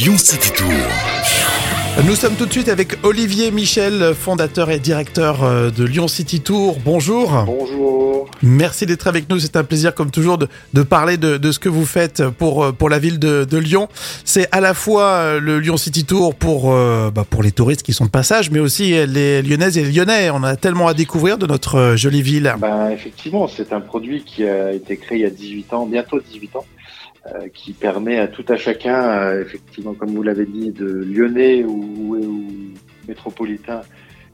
[0.00, 0.72] Lyon City Tour.
[2.06, 6.40] Nous sommes tout de suite avec Olivier Michel, fondateur et directeur euh, de Lyon City
[6.40, 6.78] Tour.
[6.82, 7.44] Bonjour.
[7.44, 8.26] Bonjour.
[8.40, 9.38] Merci d'être avec nous.
[9.38, 12.64] C'est un plaisir, comme toujours, de, de parler de, de, ce que vous faites pour,
[12.64, 13.88] euh, pour la ville de, de Lyon.
[14.24, 17.92] C'est à la fois euh, le Lyon City Tour pour, bah, pour les touristes qui
[17.92, 20.30] sont de passage, mais aussi les Lyonnaises et les Lyonnais.
[20.30, 22.54] On a tellement à découvrir de notre jolie ville.
[22.58, 26.18] Ben, effectivement, c'est un produit qui a été créé il y a 18 ans, bientôt
[26.18, 26.64] 18 ans.
[27.26, 31.64] Euh, qui permet à tout à chacun, euh, effectivement, comme vous l'avez dit, de lyonnais
[31.64, 32.48] ou, ou,
[33.06, 33.82] métropolitain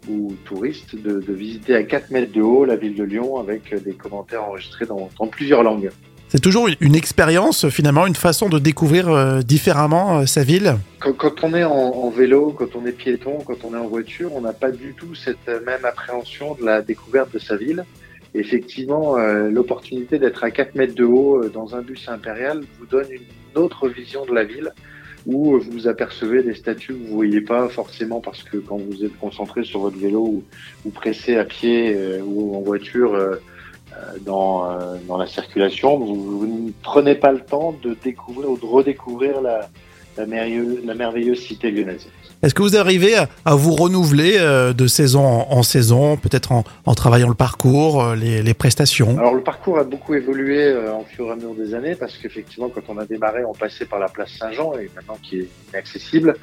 [0.09, 3.74] ou touriste, de, de, visiter à 4 mètres de haut la ville de Lyon avec
[3.83, 5.91] des commentaires enregistrés dans, dans plusieurs langues.
[6.29, 11.43] C'est toujours une expérience, finalement, une façon de découvrir euh, différemment sa ville quand, quand,
[11.43, 14.43] on est en, en, vélo, quand on est piéton, quand on est en voiture, on
[14.43, 17.84] n'a pas du tout cette même appréhension de la découverte de sa ville
[18.38, 22.86] effectivement, euh, l'opportunité d'être à 4 mètres de haut euh, dans un bus impérial vous
[22.86, 24.72] donne une autre vision de la ville
[25.26, 29.18] où vous apercevez des statues que vous voyez pas forcément parce que quand vous êtes
[29.18, 30.45] concentré sur votre vélo
[30.84, 33.18] ou, pressé à pied euh, ou en voiture
[34.24, 34.68] dans,
[35.18, 39.68] la circulation, vous, ne prenez pas le temps de découvrir ou de redécouvrir la,
[40.16, 42.06] la, merveilleuse, la merveilleuse cité lyonnaise.
[42.42, 46.52] Est-ce que vous arrivez à, à vous renouveler euh, de saison en, en saison, peut-être
[46.52, 49.18] en, en, travaillant le parcours, euh, les, les, prestations?
[49.18, 52.16] Alors le parcours a beaucoup évolué euh, en fur et à mesure des années parce
[52.18, 55.48] qu'effectivement quand on a démarré on passait par la place Saint-Jean et maintenant qui est
[55.70, 56.37] inaccessible.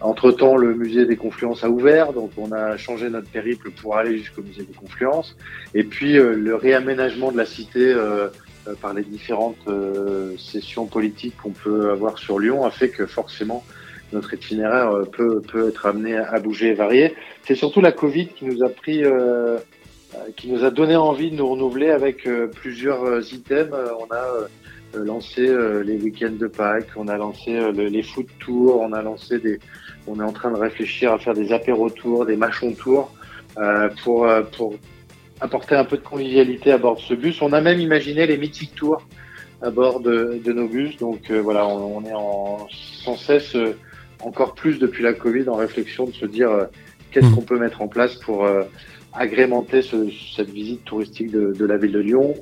[0.00, 4.18] Entre-temps, le musée des Confluences a ouvert, donc on a changé notre périple pour aller
[4.18, 5.34] jusqu'au musée des Confluences.
[5.74, 8.28] Et puis le réaménagement de la cité euh,
[8.74, 13.64] par les différentes euh, sessions politiques qu'on peut avoir sur Lyon a fait que forcément
[14.12, 17.14] notre itinéraire euh, peut, peut être amené à bouger et varier.
[17.44, 19.04] C'est surtout la Covid qui nous a pris,
[20.14, 23.74] euh, qui nous a donné envie de nous renouveler avec euh, plusieurs euh, items.
[24.00, 25.46] On a lancé
[25.84, 29.58] les week-ends de Pâques, on a lancé les foot tours, on a lancé des,
[30.06, 33.12] on est en train de réfléchir à faire des apéro tours, des machons tours
[34.02, 34.74] pour pour
[35.40, 37.40] apporter un peu de convivialité à bord de ce bus.
[37.42, 39.06] On a même imaginé les mythiques tours
[39.62, 40.96] à bord de, de nos bus.
[40.96, 43.56] Donc voilà, on, on, est en sans cesse
[44.20, 46.64] encore plus depuis la Covid en réflexion de se dire euh,
[47.10, 47.34] qu'est-ce mmh.
[47.34, 48.64] qu'on peut mettre en place pour euh,
[49.12, 52.34] agrémenter ce, cette visite touristique de, de, la ville de Lyon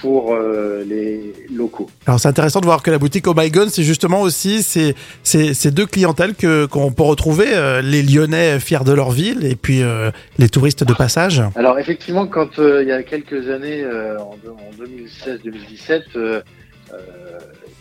[0.00, 1.88] pour euh, les locaux.
[2.06, 4.94] Alors c'est intéressant de voir que la boutique Oh My God, c'est justement aussi ces,
[5.22, 9.44] ces, ces deux clientèles que qu'on peut retrouver, euh, les Lyonnais fiers de leur ville
[9.44, 11.42] et puis euh, les touristes de passage.
[11.54, 16.42] Alors effectivement, quand il y a quelques années, en, en 2016-2017,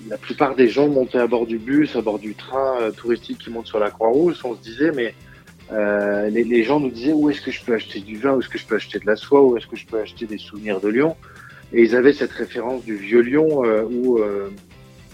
[0.09, 3.50] la plupart des gens montaient à bord du bus, à bord du train touristique qui
[3.50, 4.38] monte sur la Croix-Rouge.
[4.44, 5.13] On se disait, mais
[5.72, 8.40] euh, les, les, gens nous disaient où est-ce que je peux acheter du vin, où
[8.40, 10.40] est-ce que je peux acheter de la soie, où est-ce que je peux acheter des
[10.40, 11.16] souvenirs de Lyon?
[11.74, 14.50] Et ils avaient cette référence du vieux Lyon euh, où, euh,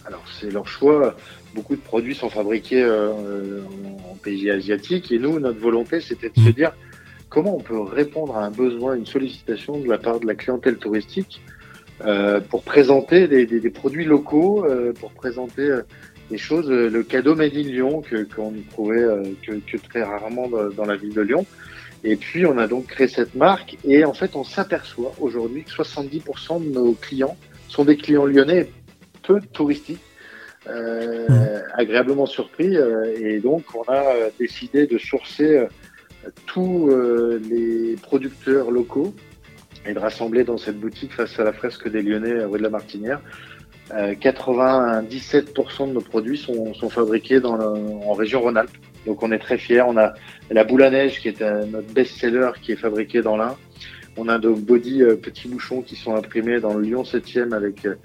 [0.05, 1.15] alors c'est leur choix,
[1.53, 3.61] beaucoup de produits sont fabriqués euh,
[4.09, 5.11] en pays asiatiques.
[5.11, 6.71] Et nous, notre volonté, c'était de se dire
[7.29, 10.77] comment on peut répondre à un besoin, une sollicitation de la part de la clientèle
[10.77, 11.41] touristique
[12.03, 15.81] euh, pour présenter des, des, des, produits locaux, euh, pour présenter euh,
[16.29, 19.05] des choses, le cadeau Made in Lyon que qu'on trouvait
[19.45, 21.45] que, que, très rarement dans la ville de Lyon.
[22.05, 25.71] Et puis on a donc créé cette marque et en fait on s'aperçoit aujourd'hui que
[25.71, 27.35] 70% de nos clients
[27.67, 28.69] sont des clients lyonnais
[29.23, 29.99] peu touristiques.
[30.67, 31.63] Euh, mmh.
[31.75, 32.75] agréablement surpris
[33.19, 34.03] et donc on a
[34.39, 35.63] décidé de sourcer
[36.47, 36.89] tous
[37.49, 39.13] les producteurs locaux
[39.85, 42.69] et de rassembler dans cette boutique face à la fresque des Lyonnais rue de la
[42.69, 43.21] Martinière.
[43.93, 48.77] Euh, 97% de nos produits sont, sont fabriqués dans le, en région Rhône-Alpes.
[49.05, 49.81] Donc on est très fiers.
[49.81, 50.13] On a
[50.49, 53.55] la boule à neige qui est notre best-seller qui est fabriqué dans l'Ain.
[54.17, 57.85] On a nos body euh, petits bouchons qui sont imprimés dans le Lyon 7e avec
[57.85, 57.95] euh,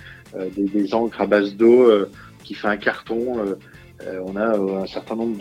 [0.56, 2.11] des, des, encres à base d'eau euh,
[2.43, 3.56] qui fait un carton.
[4.06, 5.37] Euh, on a un certain nombre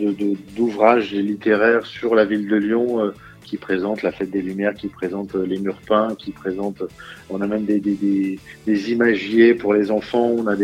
[0.56, 3.12] d'ouvrages littéraires sur la ville de Lyon
[3.50, 6.84] qui présente la fête des Lumières, qui présente euh, les murs peints, qui présente.
[7.30, 8.38] On a même des,
[8.92, 10.30] imagiers pour les enfants.
[10.38, 10.54] On a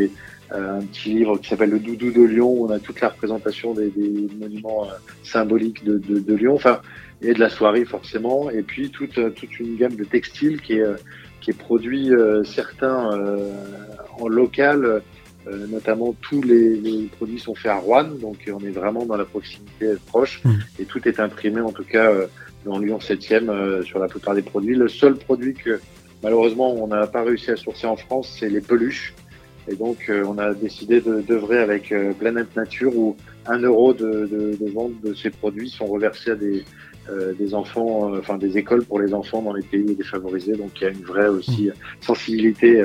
[0.53, 2.62] euh, un petit livre qui s'appelle Le Doudou de Lyon.
[2.62, 3.91] On a toute la représentation des,
[4.39, 4.95] monuments euh,
[5.25, 6.54] symboliques de, Lyon.
[6.54, 6.81] Enfin,
[7.22, 8.51] et de la soirée forcément.
[8.51, 10.97] Et puis toute, euh, une gamme de textiles euh,
[11.41, 12.10] qui est produit
[12.45, 13.10] certains
[14.19, 15.03] en local.
[15.69, 19.25] Notamment tous les, les, produits sont faits à Rouen, donc on est vraiment dans la
[19.25, 20.53] proximité proche mmh.
[20.81, 22.10] et tout est imprimé en tout cas
[22.66, 24.75] dans Lyon 7e euh, sur la plupart des produits.
[24.75, 25.81] Le seul produit que
[26.22, 29.15] malheureusement on n'a pas réussi à sourcer en France, c'est les peluches.
[29.69, 33.16] Et donc euh, on a décidé d'œuvrer avec euh, Planète Nature où
[33.47, 36.65] un euro de, de, de, vente de ces produits sont reversés à des,
[37.09, 40.57] euh, des enfants, euh, enfin des écoles pour les enfants dans les pays défavorisés.
[40.57, 41.71] Donc il y a une vraie aussi
[42.01, 42.84] sensibilité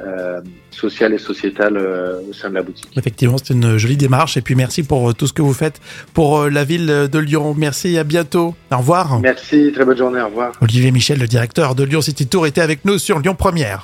[0.00, 0.40] euh,
[0.70, 2.90] sociale et sociétale euh, au sein de la boutique.
[2.96, 4.36] Effectivement, c'est une jolie démarche.
[4.36, 5.80] Et puis merci pour euh, tout ce que vous faites
[6.14, 7.54] pour euh, la ville de Lyon.
[7.56, 8.54] Merci, à bientôt.
[8.70, 9.20] Au revoir.
[9.20, 10.52] Merci, très bonne journée, au revoir.
[10.60, 13.80] Olivier Michel, le directeur de Lyon City Tour, était avec nous sur Lyon Première.